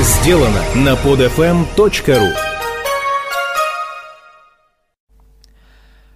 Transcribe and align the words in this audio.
сделано 0.00 0.62
на 0.74 0.94
podfm.ru 0.94 2.32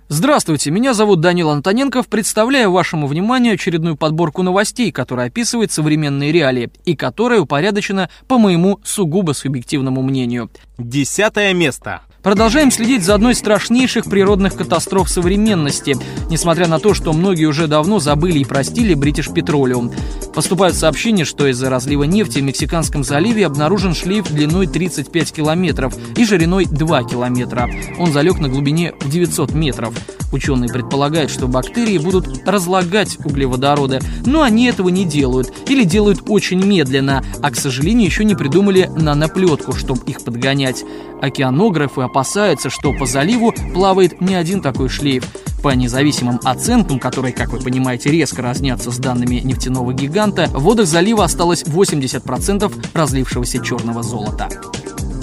Здравствуйте, 0.08 0.70
меня 0.72 0.92
зовут 0.92 1.20
Данил 1.20 1.50
Антоненков. 1.50 2.08
Представляю 2.08 2.72
вашему 2.72 3.06
вниманию 3.06 3.54
очередную 3.54 3.96
подборку 3.96 4.42
новостей, 4.42 4.90
которая 4.90 5.28
описывает 5.28 5.70
современные 5.70 6.32
реалии 6.32 6.70
и 6.84 6.96
которая 6.96 7.40
упорядочена 7.40 8.10
по 8.26 8.36
моему 8.36 8.80
сугубо 8.84 9.32
субъективному 9.32 10.02
мнению. 10.02 10.50
Десятое 10.78 11.54
место. 11.54 12.02
Продолжаем 12.22 12.70
следить 12.70 13.02
за 13.02 13.14
одной 13.14 13.32
из 13.32 13.38
страшнейших 13.38 14.04
природных 14.04 14.54
катастроф 14.54 15.08
современности, 15.08 15.96
несмотря 16.28 16.68
на 16.68 16.78
то, 16.78 16.92
что 16.92 17.14
многие 17.14 17.46
уже 17.46 17.66
давно 17.66 17.98
забыли 17.98 18.40
и 18.40 18.44
простили 18.44 18.94
British 18.94 19.32
Petroleum. 19.32 19.90
Поступают 20.34 20.76
сообщения, 20.76 21.24
что 21.24 21.46
из-за 21.46 21.70
разлива 21.70 22.04
нефти 22.04 22.40
в 22.40 22.42
Мексиканском 22.42 23.04
заливе 23.04 23.46
обнаружен 23.46 23.94
шлейф 23.94 24.30
длиной 24.30 24.66
35 24.66 25.32
километров 25.32 25.94
и 26.14 26.26
шириной 26.26 26.66
2 26.66 27.04
километра. 27.04 27.70
Он 27.98 28.12
залег 28.12 28.38
на 28.38 28.50
глубине 28.50 28.92
в 29.00 29.10
900 29.10 29.54
метров. 29.54 29.94
Ученые 30.30 30.70
предполагают, 30.70 31.30
что 31.30 31.48
бактерии 31.48 31.98
будут 31.98 32.46
разлагать 32.46 33.18
углеводороды, 33.24 34.00
но 34.26 34.42
они 34.42 34.66
этого 34.66 34.88
не 34.90 35.04
делают 35.04 35.52
или 35.68 35.84
делают 35.84 36.20
очень 36.28 36.64
медленно, 36.64 37.24
а, 37.42 37.50
к 37.50 37.56
сожалению, 37.56 38.06
еще 38.06 38.24
не 38.24 38.34
придумали 38.34 38.90
наноплетку, 38.94 39.72
чтобы 39.72 40.02
их 40.04 40.22
подгонять. 40.22 40.84
Океанографы 41.20 42.02
опасаются, 42.02 42.70
что 42.70 42.92
по 42.92 43.06
заливу 43.06 43.52
плавает 43.74 44.20
не 44.20 44.34
один 44.34 44.60
такой 44.60 44.88
шлейф. 44.88 45.24
По 45.62 45.74
независимым 45.74 46.40
оценкам, 46.44 46.98
которые, 46.98 47.34
как 47.34 47.50
вы 47.50 47.58
понимаете, 47.58 48.10
резко 48.10 48.40
разнятся 48.40 48.90
с 48.90 48.96
данными 48.96 49.36
нефтяного 49.36 49.92
гиганта, 49.92 50.46
в 50.46 50.62
водах 50.62 50.86
залива 50.86 51.24
осталось 51.24 51.64
80% 51.64 52.72
разлившегося 52.94 53.62
черного 53.62 54.02
золота. 54.02 54.48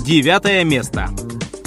Девятое 0.05 0.63
место. 0.63 1.09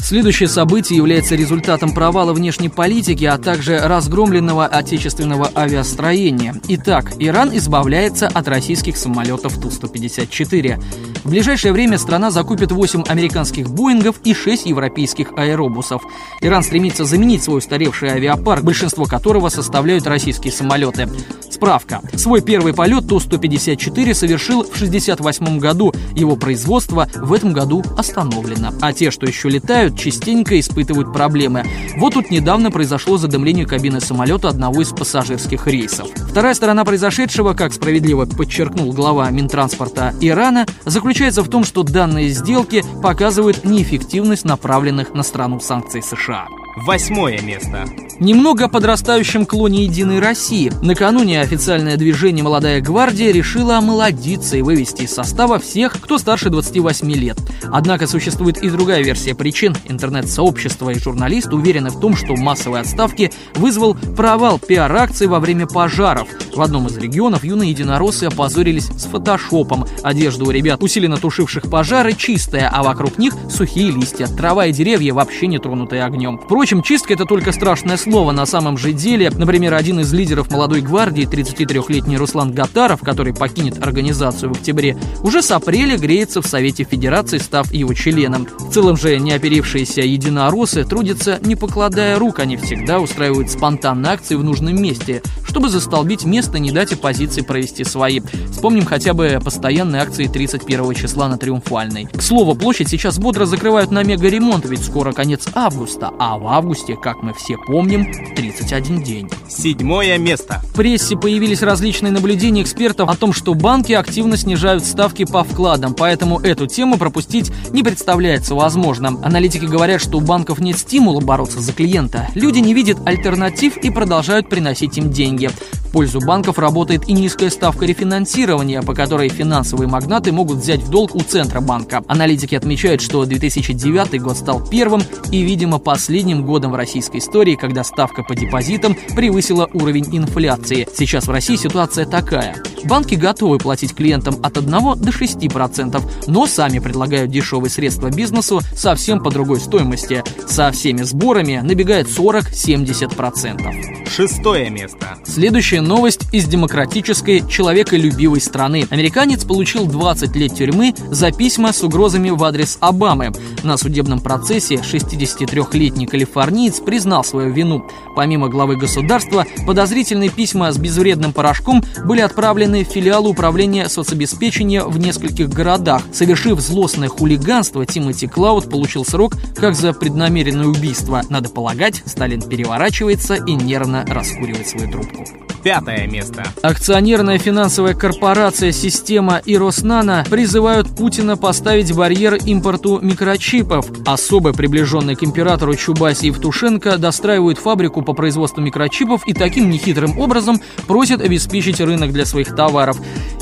Следующее 0.02 0.48
событие 0.48 0.96
является 0.96 1.36
результатом 1.36 1.94
провала 1.94 2.32
внешней 2.32 2.68
политики, 2.68 3.24
а 3.24 3.38
также 3.38 3.78
разгромленного 3.78 4.66
отечественного 4.66 5.50
авиастроения. 5.54 6.54
Итак, 6.68 7.12
Иран 7.18 7.56
избавляется 7.56 8.26
от 8.26 8.48
российских 8.48 8.96
самолетов 8.96 9.60
Ту-154. 9.60 10.82
В 11.22 11.30
ближайшее 11.30 11.72
время 11.72 11.98
страна 11.98 12.30
закупит 12.30 12.72
8 12.72 13.04
американских 13.08 13.70
Боингов 13.70 14.16
и 14.24 14.34
6 14.34 14.66
европейских 14.66 15.32
аэробусов. 15.36 16.02
Иран 16.40 16.62
стремится 16.62 17.04
заменить 17.04 17.44
свой 17.44 17.58
устаревший 17.58 18.10
авиапарк, 18.10 18.64
большинство 18.64 19.04
которого 19.04 19.48
составляют 19.48 20.06
российские 20.06 20.52
самолеты. 20.52 21.08
Справка. 21.50 22.00
Свой 22.14 22.40
первый 22.40 22.72
полет 22.72 23.06
Ту-154 23.06 24.14
совершил 24.14 24.62
в 24.62 24.74
1968 24.74 25.58
году. 25.58 25.92
Его 26.14 26.36
производство 26.36 27.06
в 27.14 27.32
этом 27.34 27.52
году 27.52 27.84
остановлено. 27.98 28.72
А 28.80 28.92
те, 28.94 29.10
что 29.10 29.26
еще 29.26 29.50
летают, 29.50 29.89
частенько 29.96 30.58
испытывают 30.58 31.12
проблемы. 31.12 31.64
Вот 31.96 32.14
тут 32.14 32.30
недавно 32.30 32.70
произошло 32.70 33.16
задымление 33.16 33.66
кабины 33.66 34.00
самолета 34.00 34.48
одного 34.48 34.82
из 34.82 34.90
пассажирских 34.90 35.66
рейсов. 35.66 36.08
Вторая 36.30 36.54
сторона 36.54 36.84
произошедшего, 36.84 37.54
как 37.54 37.72
справедливо 37.72 38.26
подчеркнул 38.26 38.92
глава 38.92 39.30
Минтранспорта 39.30 40.14
Ирана, 40.20 40.66
заключается 40.84 41.42
в 41.42 41.48
том, 41.48 41.64
что 41.64 41.82
данные 41.82 42.28
сделки 42.30 42.84
показывают 43.02 43.64
неэффективность 43.64 44.44
направленных 44.44 45.14
на 45.14 45.22
страну 45.22 45.60
санкций 45.60 46.02
США. 46.02 46.46
Восьмое 46.82 47.38
место. 47.42 47.84
Немного 48.20 48.66
о 48.66 48.68
подрастающем 48.68 49.46
клоне 49.46 49.84
«Единой 49.84 50.18
России». 50.18 50.70
Накануне 50.82 51.40
официальное 51.40 51.96
движение 51.96 52.44
«Молодая 52.44 52.82
гвардия» 52.82 53.32
решило 53.32 53.78
омолодиться 53.78 54.58
и 54.58 54.62
вывести 54.62 55.02
из 55.02 55.14
состава 55.14 55.58
всех, 55.58 55.98
кто 56.00 56.18
старше 56.18 56.50
28 56.50 57.10
лет. 57.12 57.38
Однако 57.72 58.06
существует 58.06 58.58
и 58.58 58.68
другая 58.68 59.02
версия 59.02 59.34
причин. 59.34 59.74
Интернет-сообщество 59.86 60.90
и 60.90 60.98
журналисты 60.98 61.54
уверены 61.54 61.88
в 61.88 61.98
том, 61.98 62.14
что 62.14 62.36
массовые 62.36 62.82
отставки 62.82 63.32
вызвал 63.54 63.94
провал 63.94 64.58
пиар-акции 64.58 65.24
во 65.24 65.40
время 65.40 65.66
пожаров. 65.66 66.28
В 66.54 66.60
одном 66.60 66.88
из 66.88 66.98
регионов 66.98 67.42
юные 67.42 67.70
единороссы 67.70 68.24
опозорились 68.24 68.88
с 68.88 69.04
фотошопом. 69.06 69.86
Одежда 70.02 70.44
у 70.44 70.50
ребят, 70.50 70.82
усиленно 70.82 71.16
тушивших 71.16 71.70
пожары, 71.70 72.12
чистая, 72.12 72.68
а 72.70 72.82
вокруг 72.82 73.16
них 73.16 73.34
сухие 73.50 73.90
листья. 73.90 74.26
Трава 74.26 74.66
и 74.66 74.72
деревья 74.72 75.14
вообще 75.14 75.46
не 75.46 75.58
тронутые 75.58 76.04
огнем. 76.04 76.38
Впрочем, 76.38 76.69
чистка— 76.78 77.12
это 77.14 77.24
только 77.24 77.50
страшное 77.50 77.96
слово 77.96 78.30
на 78.30 78.46
самом 78.46 78.78
же 78.78 78.92
деле. 78.92 79.28
Например, 79.30 79.74
один 79.74 79.98
из 79.98 80.12
лидеров 80.12 80.50
молодой 80.50 80.80
гвардии, 80.80 81.28
33-летний 81.28 82.16
Руслан 82.16 82.52
Гатаров, 82.52 83.00
который 83.00 83.34
покинет 83.34 83.82
организацию 83.82 84.50
в 84.50 84.56
октябре, 84.56 84.96
уже 85.24 85.42
с 85.42 85.50
апреля 85.50 85.98
греется 85.98 86.40
в 86.40 86.46
Совете 86.46 86.84
Федерации, 86.84 87.38
став 87.38 87.72
его 87.72 87.92
членом. 87.92 88.46
В 88.58 88.72
целом 88.72 88.96
же 88.96 89.18
неоперившиеся 89.18 90.02
единороссы 90.02 90.84
трудятся 90.84 91.40
не 91.42 91.56
покладая 91.56 92.18
рук, 92.18 92.38
они 92.38 92.56
всегда 92.56 93.00
устраивают 93.00 93.50
спонтанные 93.50 94.12
акции 94.12 94.36
в 94.36 94.44
нужном 94.44 94.80
месте, 94.80 95.22
чтобы 95.44 95.68
застолбить 95.68 96.24
место, 96.24 96.60
не 96.60 96.70
дать 96.70 96.92
оппозиции 96.92 97.40
провести 97.40 97.82
свои. 97.82 98.20
Вспомним 98.52 98.84
хотя 98.86 99.12
бы 99.12 99.40
постоянные 99.44 100.02
акции 100.02 100.26
31 100.26 100.94
числа 100.94 101.28
на 101.28 101.36
Триумфальной. 101.36 102.06
К 102.06 102.22
слову, 102.22 102.54
площадь 102.54 102.88
сейчас 102.88 103.18
бодро 103.18 103.46
закрывают 103.46 103.90
на 103.90 104.04
мега-ремонт, 104.04 104.66
ведь 104.66 104.84
скоро 104.84 105.12
конец 105.12 105.48
августа, 105.54 106.12
а 106.18 106.38
в 106.38 106.46
августе, 106.46 106.59
как 107.02 107.22
мы 107.22 107.32
все 107.32 107.56
помним, 107.56 108.12
31 108.34 109.02
день. 109.02 109.30
Седьмое 109.48 110.18
место. 110.18 110.62
В 110.72 110.74
прессе 110.74 111.16
появились 111.16 111.62
различные 111.62 112.12
наблюдения 112.12 112.62
экспертов 112.62 113.08
о 113.08 113.16
том, 113.16 113.32
что 113.32 113.54
банки 113.54 113.92
активно 113.92 114.36
снижают 114.36 114.84
ставки 114.84 115.24
по 115.24 115.42
вкладам, 115.44 115.94
поэтому 115.94 116.38
эту 116.38 116.66
тему 116.66 116.98
пропустить 116.98 117.50
не 117.70 117.82
представляется 117.82 118.54
возможным. 118.54 119.18
Аналитики 119.22 119.64
говорят, 119.64 120.00
что 120.00 120.18
у 120.18 120.20
банков 120.20 120.60
нет 120.60 120.78
стимула 120.78 121.20
бороться 121.20 121.60
за 121.60 121.72
клиента. 121.72 122.28
Люди 122.34 122.58
не 122.58 122.74
видят 122.74 122.98
альтернатив 123.06 123.76
и 123.76 123.90
продолжают 123.90 124.48
приносить 124.48 124.98
им 124.98 125.10
деньги. 125.10 125.50
В 125.90 125.92
пользу 125.92 126.20
банков 126.20 126.60
работает 126.60 127.08
и 127.08 127.12
низкая 127.12 127.50
ставка 127.50 127.84
рефинансирования, 127.84 128.80
по 128.80 128.94
которой 128.94 129.28
финансовые 129.28 129.88
магнаты 129.88 130.30
могут 130.30 130.58
взять 130.58 130.82
в 130.82 130.88
долг 130.88 131.16
у 131.16 131.20
Центробанка. 131.20 132.04
Аналитики 132.06 132.54
отмечают, 132.54 133.00
что 133.00 133.24
2009 133.24 134.22
год 134.22 134.36
стал 134.36 134.64
первым 134.64 135.02
и, 135.32 135.42
видимо, 135.42 135.78
последним 135.78 136.39
годом 136.44 136.72
в 136.72 136.74
российской 136.74 137.18
истории, 137.18 137.56
когда 137.56 137.84
ставка 137.84 138.22
по 138.22 138.34
депозитам 138.34 138.96
превысила 139.14 139.68
уровень 139.72 140.06
инфляции. 140.12 140.86
Сейчас 140.94 141.26
в 141.26 141.30
России 141.30 141.56
ситуация 141.56 142.06
такая. 142.06 142.56
Банки 142.84 143.14
готовы 143.14 143.58
платить 143.58 143.94
клиентам 143.94 144.36
от 144.42 144.56
1 144.56 144.70
до 144.70 145.10
6%, 145.10 146.02
но 146.26 146.46
сами 146.46 146.78
предлагают 146.78 147.30
дешевые 147.30 147.70
средства 147.70 148.10
бизнесу 148.10 148.60
совсем 148.74 149.22
по 149.22 149.30
другой 149.30 149.60
стоимости. 149.60 150.24
Со 150.46 150.70
всеми 150.72 151.02
сборами 151.02 151.60
набегает 151.62 152.08
40-70%. 152.08 154.00
Шестое 154.10 154.70
место. 154.70 155.18
Следующая 155.24 155.80
новость 155.82 156.22
из 156.32 156.46
демократической, 156.46 157.46
человеколюбивой 157.48 158.40
страны. 158.40 158.86
Американец 158.90 159.44
получил 159.44 159.86
20 159.86 160.34
лет 160.34 160.54
тюрьмы 160.54 160.94
за 161.10 161.30
письма 161.30 161.72
с 161.72 161.82
угрозами 161.82 162.30
в 162.30 162.42
адрес 162.42 162.76
Обамы. 162.80 163.32
На 163.62 163.76
судебном 163.76 164.20
процессе 164.20 164.76
63-летний 164.76 166.06
калифорниец 166.30 166.80
признал 166.80 167.24
свою 167.24 167.52
вину. 167.52 167.86
Помимо 168.14 168.48
главы 168.48 168.76
государства, 168.76 169.46
подозрительные 169.66 170.30
письма 170.30 170.72
с 170.72 170.78
безвредным 170.78 171.32
порошком 171.32 171.82
были 172.04 172.20
отправлены 172.20 172.84
в 172.84 172.88
филиал 172.88 173.26
управления 173.26 173.88
соцобеспечения 173.88 174.84
в 174.84 174.98
нескольких 174.98 175.48
городах. 175.48 176.02
Совершив 176.12 176.60
злостное 176.60 177.08
хулиганство, 177.08 177.84
Тимоти 177.84 178.26
Клауд 178.26 178.70
получил 178.70 179.04
срок 179.04 179.34
как 179.56 179.74
за 179.74 179.92
преднамеренное 179.92 180.66
убийство. 180.66 181.22
Надо 181.28 181.48
полагать, 181.48 182.02
Сталин 182.06 182.42
переворачивается 182.42 183.34
и 183.34 183.52
нервно 183.52 184.04
раскуривает 184.06 184.68
свою 184.68 184.90
трубку. 184.90 185.49
Пятое 185.62 186.06
место. 186.06 186.44
Акционерная 186.62 187.38
финансовая 187.38 187.92
корпорация 187.94 188.72
«Система» 188.72 189.42
и 189.44 189.58
«Роснано» 189.58 190.24
призывают 190.30 190.88
Путина 190.96 191.36
поставить 191.36 191.94
барьер 191.94 192.34
импорту 192.34 192.98
микрочипов. 193.02 193.86
Особо 194.06 194.54
приближенный 194.54 195.16
к 195.16 195.22
императору 195.22 195.74
Чубаси 195.74 196.28
Евтушенко 196.28 196.96
достраивают 196.96 197.58
фабрику 197.58 198.00
по 198.02 198.14
производству 198.14 198.62
микрочипов 198.62 199.26
и 199.26 199.34
таким 199.34 199.70
нехитрым 199.70 200.18
образом 200.18 200.60
просят 200.86 201.20
обеспечить 201.20 201.80
рынок 201.80 202.12
для 202.12 202.24
своих 202.24 202.56
товаров. 202.56 202.96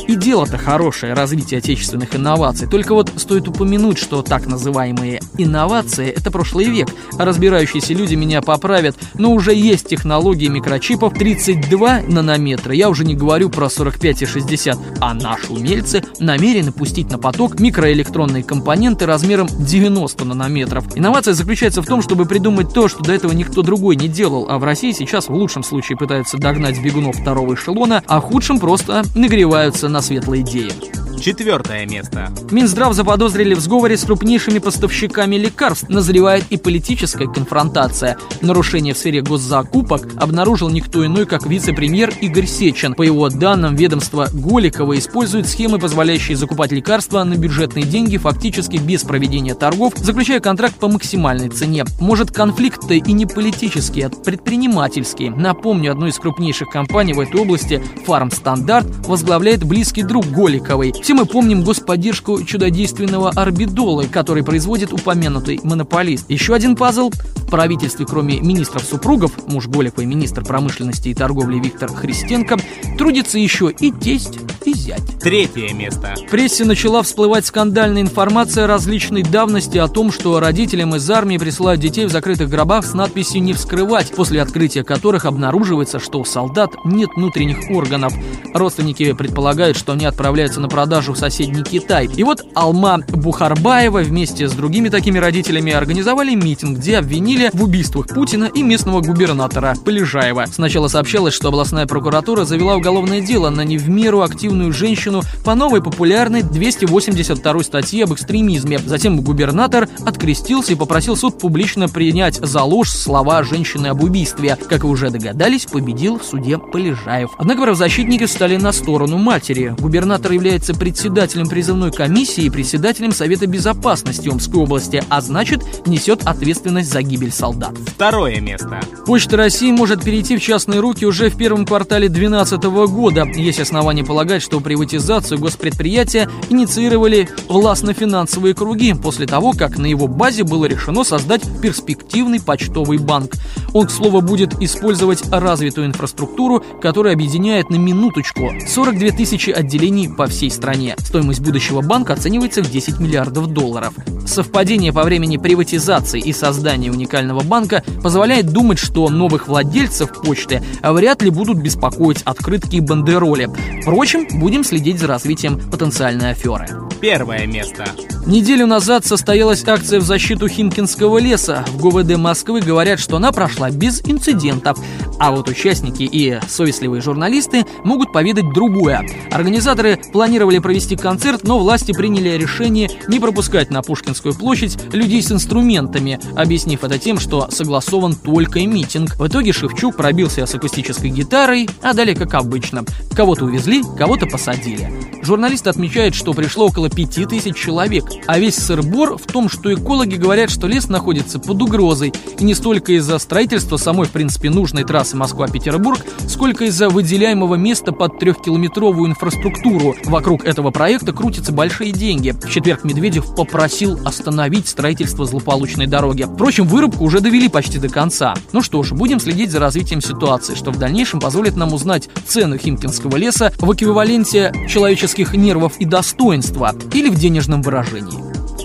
И 0.09 0.17
дело-то 0.17 0.59
хорошее, 0.59 1.13
развитие 1.13 1.59
отечественных 1.59 2.17
инноваций. 2.17 2.67
Только 2.67 2.95
вот 2.95 3.13
стоит 3.17 3.47
упомянуть, 3.47 3.99
что 3.99 4.23
так 4.23 4.47
называемые 4.47 5.21
инновации– 5.37 6.09
это 6.17 6.31
прошлый 6.31 6.67
век. 6.67 6.89
Разбирающиеся 7.19 7.93
люди 7.95 8.15
меня 8.15 8.41
поправят, 8.41 8.97
но 9.15 9.33
уже 9.33 9.55
есть 9.55 9.89
технологии 9.89 10.49
микрочипов 10.49 11.13
32 11.15 12.08
нанометра, 12.09 12.75
я 12.75 12.89
уже 12.89 13.05
не 13.05 13.15
говорю 13.15 13.51
про 13.51 13.69
45 13.69 14.23
и 14.23 14.27
60, 14.27 14.79
а 15.01 15.15
наши 15.15 15.53
умельцы 15.53 16.03
намерены 16.19 16.73
пустить 16.73 17.11
на 17.11 17.19
поток 17.19 17.61
микроэлектронные 17.61 18.43
компоненты 18.43 19.07
размером 19.07 19.49
90 19.49 20.25
нанометров. 20.25 20.85
Инновация 20.97 21.35
заключается 21.35 21.83
в 21.83 21.87
том, 21.87 22.03
чтобы 22.03 22.27
придумать 22.27 22.73
то, 22.73 22.89
что 22.89 23.03
до 23.03 23.13
этого 23.13 23.33
никто 23.33 23.63
другой 23.63 23.97
не 23.97 24.09
делал, 24.09 24.47
а 24.49 24.59
в 24.59 24.65
России 24.65 24.93
сейчас 24.93 25.29
в 25.29 25.35
лучшем 25.35 25.63
случае 25.63 25.97
пытаются 25.99 26.39
догнать 26.39 26.83
бегунов 26.83 27.17
второго 27.17 27.55
эшелона, 27.55 28.03
а 28.07 28.21
в 28.21 28.25
худшем 28.25 28.59
просто 28.59 29.05
нагреваются 29.15 29.89
на 29.89 30.03
светлые 30.03 30.43
идеи. 30.43 30.98
Четвертое 31.21 31.85
место. 31.87 32.33
Минздрав 32.51 32.95
заподозрили 32.95 33.55
в 33.55 33.61
сговоре 33.61 33.97
с 33.97 34.05
крупнейшими 34.05 34.59
поставщиками 34.59 35.37
лекарств. 35.37 35.89
Назревает 35.89 36.45
и 36.51 36.57
политическая 36.57 37.27
конфронтация. 37.27 38.17
Нарушение 38.41 38.95
в 38.95 38.99
сфере 38.99 39.21
госзакупок 39.21 40.09
обнаружил 40.17 40.69
никто 40.71 41.05
иной, 41.05 41.27
как 41.27 41.47
вице-премьер 41.47 42.13
Игорь 42.21 42.47
Сечин. 42.47 42.95
По 42.95 43.03
его 43.03 43.29
данным, 43.29 43.75
ведомство 43.75 44.29
Голикова 44.33 44.97
использует 44.99 45.49
схемы, 45.49 45.79
позволяющие 45.79 46.37
закупать 46.37 46.73
лекарства 46.73 47.25
на 47.25 47.35
бюджетные 47.35 47.85
деньги 47.85 48.17
фактически 48.17 48.77
без 48.77 49.03
проведения 49.03 49.55
торгов, 49.55 49.95
заключая 49.97 50.41
контракт 50.41 50.77
по 50.77 50.89
максимальной 50.89 51.49
цене. 51.49 51.85
Может, 52.01 52.31
конфликт-то 52.31 52.95
и 52.95 53.13
не 53.13 53.27
политический, 53.27 54.03
а 54.03 54.11
предпринимательский. 54.11 55.31
Напомню, 55.31 55.93
одну 55.93 56.07
из 56.07 56.19
крупнейших 56.19 56.71
компаний 56.71 57.13
в 57.13 57.21
этой 57.21 57.41
области, 57.41 57.83
Фармстандарт, 58.07 58.87
возглавляет 59.07 59.65
близкий 59.65 60.03
друг 60.03 60.27
Голиковой. 60.27 60.93
Все 61.09 61.15
мы 61.15 61.25
помним 61.25 61.65
господдержку 61.65 62.45
чудодейственного 62.45 63.31
Арбидола, 63.31 64.03
который 64.03 64.45
производит 64.45 64.93
упомянутый 64.93 65.59
монополист. 65.63 66.29
Еще 66.29 66.55
один 66.55 66.77
пазл 66.77 67.09
в 67.09 67.51
правительстве, 67.51 68.05
кроме 68.05 68.41
министров 68.41 68.83
супругов, 68.83 69.33
муж 69.47 69.69
Голиковой, 69.69 70.05
министр 70.05 70.45
промышленности 70.45 71.09
и 71.09 71.15
торговли 71.15 71.61
Виктор 71.61 71.91
Христенко, 71.91 72.59
трудится 72.99 73.39
еще 73.39 73.71
и 73.71 73.91
тесть, 73.91 74.39
и 74.69 74.75
зять. 74.75 75.03
Третье 75.21 75.73
место. 75.75 76.15
В 76.17 76.31
прессе 76.31 76.65
начала 76.65 77.03
всплывать 77.03 77.47
скандальная 77.47 78.03
информация 78.03 78.67
различной 78.67 79.23
давности 79.23 79.79
о 79.79 79.89
том, 79.89 80.13
что 80.13 80.39
родителям 80.41 80.95
из 80.95 81.11
армии 81.11 81.39
присылают 81.39 81.81
детей 81.81 82.07
в 82.07 82.13
закрытых 82.13 82.49
гробах 82.49 82.85
с 82.85 82.95
надписью 82.95 83.43
«Не 83.43 83.53
вскрывать», 83.53 84.13
после 84.15 84.43
открытия 84.43 84.85
которых 84.85 85.25
обнаруживается, 85.25 85.99
что 85.99 86.21
у 86.21 86.25
солдат 86.25 86.71
нет 86.85 87.11
внутренних 87.17 87.71
органов. 87.71 88.13
Родственники 88.55 89.13
предполагают, 89.13 89.77
что 89.77 89.93
они 89.93 90.05
отправляются 90.05 90.61
на 90.61 90.69
продажу 90.69 91.15
в 91.15 91.19
соседний 91.19 91.63
Китай. 91.63 92.09
И 92.15 92.23
вот 92.23 92.45
Алма 92.55 92.99
Бухарбаева 93.09 94.01
вместе 94.01 94.49
с 94.49 94.53
другими 94.53 94.89
такими 94.89 95.19
родителями 95.19 95.73
организовали 95.73 96.35
митинг, 96.35 96.79
где 96.79 96.99
обвинили 96.99 97.51
в 97.53 97.63
убийствах 97.63 98.09
Путина 98.09 98.45
и 98.45 98.63
местного 98.63 99.01
губернатора 99.01 99.75
Полежаева. 99.85 100.47
Сначала 100.51 100.89
сообщалось, 100.89 101.35
что 101.35 101.49
областная 101.49 101.87
прокуратура 101.87 102.45
завела 102.45 102.77
уголовное 102.77 103.21
дело 103.21 103.51
на 103.51 103.63
не 103.63 103.79
в 103.79 103.89
меру 103.89 104.23
активную 104.23 104.58
женщину 104.73 105.23
по 105.45 105.55
новой 105.55 105.83
популярной 105.83 106.43
282 106.43 107.63
статье 107.63 108.05
об 108.05 108.13
экстремизме. 108.13 108.79
Затем 108.79 109.21
губернатор 109.21 109.89
открестился 110.05 110.73
и 110.73 110.77
попросил 110.77 111.17
суд 111.17 111.39
публично 111.39 111.89
принять 111.89 112.37
за 112.37 112.63
ложь 112.63 112.91
слова 112.91 113.43
женщины 113.43 113.89
об 113.89 114.03
убийстве. 114.03 114.57
Как 114.69 114.85
вы 114.85 114.91
уже 114.91 115.11
догадались, 115.11 115.67
победил 115.67 116.19
в 116.19 116.25
суде 116.25 116.59
Полежаев. 116.59 117.31
Однако 117.39 117.63
правозащитники 117.63 118.27
встали 118.27 118.57
на 118.57 118.73
сторону 118.73 119.19
матери. 119.19 119.75
Губернатор 119.79 120.33
является 120.33 120.75
председателем 120.75 121.49
призывной 121.49 121.93
комиссии 121.93 122.45
и 122.45 122.51
председателем 122.51 123.13
Совета 123.13 123.47
безопасности 123.47 124.29
Омской 124.29 124.63
области, 124.63 125.03
а 125.09 125.21
значит, 125.21 125.87
несет 125.87 126.23
ответственность 126.25 126.91
за 126.91 127.03
гибель 127.03 127.33
солдат. 127.33 127.75
Второе 127.87 128.41
место. 128.41 128.81
Почта 129.07 129.37
России 129.37 129.71
может 129.71 130.05
перейти 130.05 130.37
в 130.37 130.43
частные 130.43 130.81
руки 130.81 131.07
уже 131.07 131.31
в 131.31 131.37
первом 131.37 131.67
квартале 131.67 132.09
2012 132.09 132.63
года. 132.91 133.25
Есть 133.35 133.61
основания 133.61 134.05
полагать, 134.05 134.38
что 134.43 134.61
приватизацию 134.61 135.39
госпредприятия 135.39 136.31
инициировали 136.51 137.29
властно-финансовые 137.49 138.55
круги 138.55 138.95
после 138.95 139.27
того, 139.27 139.53
как 139.53 139.79
на 139.79 139.87
его 139.87 140.07
базе 140.07 140.45
было 140.45 140.65
решено 140.65 141.05
создать 141.05 141.43
перспективный 141.61 142.41
почтовый 142.41 142.99
банк. 142.99 143.35
Он, 143.73 143.87
к 143.87 143.91
слову, 143.91 144.21
будет 144.21 144.61
использовать 144.63 145.23
развитую 145.31 145.87
инфраструктуру, 145.87 146.63
которая 146.81 147.15
объединяет 147.15 147.71
на 147.71 147.77
минуточку 147.77 148.51
42 148.67 149.11
тысячи 149.11 149.51
отделений 149.51 150.09
по 150.09 150.27
всей 150.27 150.51
стране. 150.51 150.97
Стоимость 150.99 151.41
будущего 151.41 151.81
банка 151.81 152.15
оценивается 152.15 152.63
в 152.63 152.71
10 152.71 153.01
миллиардов 153.01 153.49
долларов. 153.49 153.95
Совпадение 154.29 154.93
по 154.93 155.05
времени 155.05 155.39
приватизации 155.39 156.21
и 156.21 156.35
создания 156.35 156.91
уникального 156.91 157.43
банка 157.43 157.83
позволяет 158.03 158.53
думать, 158.53 158.79
что 158.79 159.09
новых 159.09 159.49
владельцев 159.49 160.13
почты 160.23 160.63
вряд 160.83 161.23
ли 161.23 161.31
будут 161.31 161.57
беспокоить 161.57 162.21
открытки 162.25 162.77
и 162.77 162.81
бандероли. 162.81 163.49
Впрочем, 163.81 164.27
будем 164.39 164.65
следить 164.65 164.99
за 164.99 165.07
развитием 165.07 165.59
потенциальной 165.71 166.33
аферы. 166.33 166.69
Первое 167.01 167.47
место. 167.47 167.87
Неделю 168.27 168.67
назад 168.67 169.07
состоялась 169.07 169.67
акция 169.67 170.01
в 170.01 170.03
защиту 170.03 170.49
Химкинского 170.49 171.19
леса. 171.19 171.65
В 171.69 171.81
ГУВД 171.81 172.19
Москвы 172.19 172.61
говорят, 172.61 173.01
что 173.01 173.17
она 173.17 173.33
прошла 173.33 173.71
без 173.71 174.03
инцидентов. 174.05 174.79
А 175.19 175.31
вот 175.31 175.49
участники 175.49 176.03
и 176.03 176.39
совестливые 176.49 177.01
журналисты 177.01 177.65
могут 177.85 178.13
поведать 178.13 178.53
другое. 178.53 179.09
Организаторы 179.31 179.99
планировали 180.13 180.59
провести 180.59 180.97
концерт, 180.97 181.45
но 181.45 181.59
власти 181.59 181.93
приняли 181.93 182.31
решение 182.31 182.91
не 183.09 183.19
пропускать 183.19 183.71
на 183.71 183.83
Пушкинскую 184.19 184.35
площадь 184.35 184.79
людей 184.93 185.23
с 185.23 185.31
инструментами, 185.31 186.19
объяснив 186.35 186.83
это 186.83 186.99
тем, 186.99 187.21
что 187.21 187.49
согласован 187.51 188.15
только 188.15 188.61
митинг. 188.67 189.17
В 189.17 189.29
итоге 189.29 189.53
Шевчук 189.53 189.97
пробился 189.97 190.45
с 190.45 190.55
акустической 190.55 191.11
гитарой, 191.11 191.69
а 191.83 191.93
далее 191.93 192.17
как 192.17 192.35
обычно. 192.35 192.85
Кого-то 193.15 193.45
увезли, 193.45 193.83
кого-то 193.97 194.27
посадили. 194.27 194.91
Журналисты 195.23 195.71
отмечают, 195.71 196.15
что 196.15 196.33
пришло 196.33 196.67
около 196.67 196.89
пяти 196.89 197.27
тысяч 197.27 197.57
человек, 197.57 198.05
а 198.27 198.39
весь 198.39 198.57
сырбор 198.57 199.19
в 199.19 199.31
том, 199.31 199.49
что 199.49 199.73
экологи 199.73 200.17
говорят, 200.17 200.51
что 200.51 200.67
лес 200.67 200.89
находится 200.89 201.39
под 201.39 201.61
угрозой, 201.61 202.13
и 202.39 202.45
не 202.45 202.55
столько 202.55 202.93
из-за 202.95 203.19
строительства 203.19 203.77
самой, 203.77 204.07
в 204.07 204.11
принципе, 204.11 204.51
нужной 204.51 204.85
трассы 204.85 205.17
Москва-Петербург, 205.17 206.01
сколько 206.29 206.65
из-за 206.65 206.89
выделяемого 206.89 207.57
места 207.57 207.93
под 207.93 208.19
трехкилометровую 208.19 209.11
инфраструктуру. 209.11 209.95
Вокруг 210.05 210.45
этого 210.45 210.71
проекта 210.71 211.13
крутятся 211.13 211.53
большие 211.53 211.93
деньги. 211.93 212.31
В 212.31 212.51
четверг 212.51 212.85
Медведев 212.85 213.35
попросил 213.35 213.99
остановить 214.09 214.69
строительство 214.69 215.25
злополучной 215.25 215.87
дороги. 215.87 216.25
Впрочем, 216.25 216.67
вырубку 216.67 217.05
уже 217.05 217.21
довели 217.21 217.49
почти 217.49 217.79
до 217.79 217.89
конца. 217.89 218.35
Ну 218.53 218.63
что 218.63 218.83
ж, 218.83 218.93
будем 218.93 219.21
следить 219.21 219.51
за 219.51 219.61
развитием 219.61 220.01
ситуации, 220.01 220.55
что 220.55 220.71
в 220.71 220.79
дальнейшем 220.79 221.21
позволит 221.21 221.57
нам 221.57 221.73
узнать 221.73 222.09
цену 222.27 222.59
Химкинского 222.59 223.17
леса 223.17 223.53
в 223.59 223.73
эквиваленте 223.73 224.53
человеческих 224.69 225.35
нервов 225.35 225.75
и 225.79 225.85
достоинства 225.85 226.75
или 226.93 227.09
в 227.09 227.15
денежном 227.15 227.63
выражении. 227.63 228.19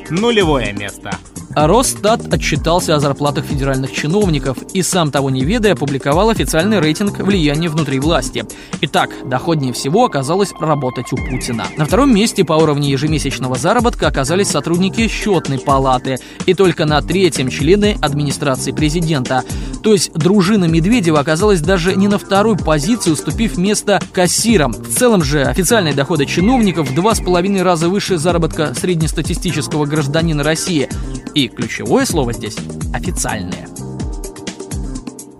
Нулевое 0.09 0.73
место. 0.73 1.11
Росстат 1.55 2.33
отчитался 2.33 2.95
о 2.95 2.99
зарплатах 2.99 3.45
федеральных 3.45 3.91
чиновников 3.93 4.57
и, 4.73 4.81
сам 4.81 5.11
того 5.11 5.29
не 5.29 5.43
ведая, 5.43 5.73
опубликовал 5.73 6.29
официальный 6.29 6.79
рейтинг 6.79 7.19
влияния 7.19 7.69
внутри 7.69 7.99
власти. 7.99 8.45
Итак, 8.81 9.11
доходнее 9.25 9.73
всего 9.73 10.05
оказалось 10.05 10.51
работать 10.59 11.13
у 11.13 11.15
Путина. 11.15 11.65
На 11.77 11.85
втором 11.85 12.13
месте 12.13 12.43
по 12.43 12.53
уровню 12.53 12.89
ежемесячного 12.89 13.55
заработка 13.55 14.07
оказались 14.07 14.49
сотрудники 14.49 15.07
счетной 15.07 15.59
палаты 15.59 16.17
и 16.45 16.53
только 16.53 16.85
на 16.85 17.01
третьем 17.01 17.49
члены 17.49 17.97
администрации 18.01 18.71
президента. 18.71 19.43
То 19.83 19.91
есть 19.91 20.13
дружина 20.13 20.65
Медведева 20.65 21.19
оказалась 21.19 21.59
даже 21.59 21.95
не 21.95 22.07
на 22.07 22.17
второй 22.17 22.57
позиции, 22.57 23.11
уступив 23.11 23.57
место 23.57 24.01
кассирам. 24.13 24.71
В 24.71 24.95
целом 24.95 25.23
же 25.23 25.43
официальные 25.43 25.93
доходы 25.93 26.25
чиновников 26.25 26.89
в 26.89 26.95
два 26.95 27.13
с 27.13 27.19
половиной 27.19 27.63
раза 27.63 27.89
выше 27.89 28.17
заработка 28.17 28.73
среднестатистического 28.73 29.85
гражданина 29.85 30.41
России. 30.43 30.89
И 31.35 31.47
ключевое 31.47 32.05
слово 32.05 32.33
здесь– 32.33 32.57
официальные. 32.93 33.67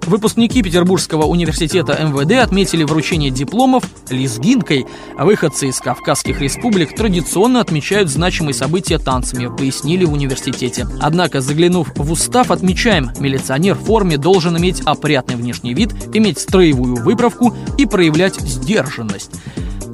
Выпускники 0.06 0.62
Петербургского 0.62 1.26
университета 1.26 1.94
МВД 1.94 2.44
отметили 2.44 2.84
вручение 2.84 3.32
дипломов 3.32 3.86
лезгинкой, 4.10 4.86
а 5.18 5.24
выходцы 5.24 5.68
из 5.68 5.80
Кавказских 5.80 6.42
республик 6.42 6.94
традиционно 6.94 7.62
отмечают 7.62 8.10
значимые 8.10 8.54
события 8.54 8.98
танцами, 8.98 9.56
пояснили 9.56 10.04
в 10.04 10.12
университете. 10.12 10.88
Однако, 11.00 11.40
заглянув 11.40 11.94
в 11.96 12.12
устав, 12.12 12.52
отмечаем, 12.52 13.12
милиционер 13.20 13.76
в 13.76 13.86
форме 13.86 14.18
должен 14.18 14.58
иметь 14.58 14.82
опрятный 14.82 15.36
внешний 15.36 15.74
вид, 15.74 15.94
иметь 16.14 16.40
строевую 16.40 16.96
выправку 16.98 17.56
и 17.78 17.86
проявлять 17.86 18.36
сдержанность. 18.36 19.32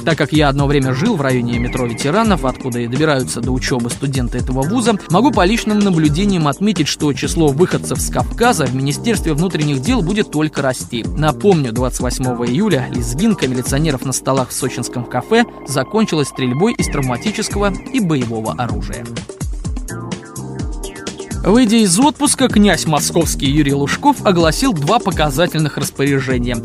Так 0.06 0.18
как 0.18 0.34
я 0.34 0.50
одно 0.50 0.68
время 0.68 0.94
жил 0.94 1.16
в 1.16 1.22
районе 1.22 1.60
метро 1.60 1.86
ветеранов, 1.86 2.46
откуда 2.46 2.80
и 2.80 2.88
добираются 2.88 3.42
до 3.42 3.52
учебы 3.52 3.90
студенты 3.90 4.38
этого 4.38 4.62
вуза, 4.64 4.98
могу 5.10 5.32
по 5.32 5.46
личным 5.46 5.80
наблюдениям 5.80 6.48
отметить, 6.48 6.88
что 6.88 7.12
число 7.14 7.48
выходцев 7.48 8.00
с 8.00 8.10
Кавказа 8.10 8.66
в 8.66 8.76
Министерстве 8.76 9.34
внутренних 9.34 9.82
дел 9.82 10.02
будет 10.02 10.32
только 10.32 10.62
расти. 10.62 11.06
Напомню, 11.18 11.72
28 11.72 12.26
июля 12.48 12.88
лезгинка 12.94 13.48
милиционеров 13.48 14.06
на 14.06 14.14
столах 14.14 14.50
в 14.50 14.54
сочинском 14.54 15.06
кафе 15.06 15.46
закончилась 15.68 16.30
стрельбой 16.30 16.74
из 16.74 16.88
травматического 16.88 17.74
и 17.94 18.00
боевого 18.00 18.54
оружия. 18.54 19.06
Выйдя 21.44 21.78
из 21.78 21.98
отпуска, 22.00 22.48
князь 22.48 22.86
московский 22.86 23.50
Юрий 23.50 23.74
Лужков 23.74 24.26
огласил 24.26 24.74
два 24.74 25.00
показательных 25.00 25.78
распоряжения. 25.78 26.58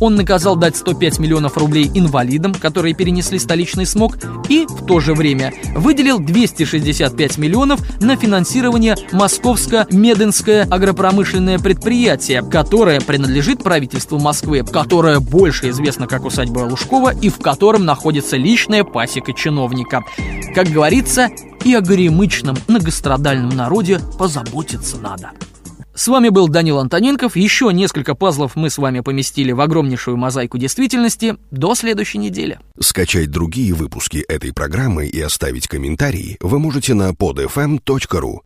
Он 0.00 0.14
наказал 0.14 0.56
дать 0.56 0.76
105 0.76 1.18
миллионов 1.18 1.56
рублей 1.56 1.90
инвалидам, 1.94 2.54
которые 2.54 2.94
перенесли 2.94 3.38
столичный 3.38 3.86
смог, 3.86 4.16
и 4.48 4.66
в 4.66 4.86
то 4.86 4.98
же 4.98 5.14
время 5.14 5.52
выделил 5.76 6.18
265 6.18 7.38
миллионов 7.38 7.80
на 8.00 8.16
финансирование 8.16 8.96
Московско-Мединское 9.12 10.62
агропромышленное 10.62 11.58
предприятие, 11.58 12.42
которое 12.42 13.00
принадлежит 13.00 13.62
правительству 13.62 14.18
Москвы, 14.18 14.64
которое 14.64 15.20
больше 15.20 15.68
известно 15.68 16.06
как 16.06 16.24
усадьба 16.24 16.60
Лужкова 16.60 17.14
и 17.14 17.28
в 17.28 17.38
котором 17.38 17.84
находится 17.84 18.36
личная 18.36 18.84
пасека 18.84 19.34
чиновника. 19.34 20.02
Как 20.54 20.68
говорится, 20.68 21.28
и 21.64 21.74
о 21.74 21.82
горемычном 21.82 22.56
многострадальном 22.68 23.50
народе 23.50 24.00
позаботиться 24.18 24.96
надо. 24.96 25.32
С 26.00 26.08
вами 26.08 26.30
был 26.30 26.48
Данил 26.48 26.78
Антоненков. 26.78 27.36
Еще 27.36 27.70
несколько 27.74 28.14
пазлов 28.14 28.56
мы 28.56 28.70
с 28.70 28.78
вами 28.78 29.00
поместили 29.00 29.52
в 29.52 29.60
огромнейшую 29.60 30.16
мозаику 30.16 30.56
действительности. 30.56 31.36
До 31.50 31.74
следующей 31.74 32.16
недели. 32.16 32.58
Скачать 32.80 33.30
другие 33.30 33.74
выпуски 33.74 34.24
этой 34.26 34.54
программы 34.54 35.08
и 35.08 35.20
оставить 35.20 35.68
комментарии 35.68 36.38
вы 36.40 36.58
можете 36.58 36.94
на 36.94 37.10
podfm.ru. 37.10 38.38